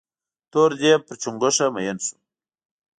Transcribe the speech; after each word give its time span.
تور 0.51 0.69
ديب 0.79 0.99
پر 1.07 1.15
چونگوښه 1.21 1.65
مين 1.73 1.97
سو. 2.05 2.15